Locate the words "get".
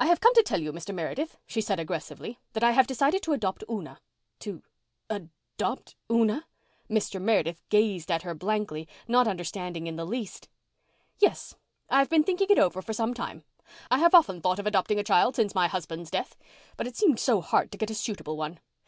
17.78-17.88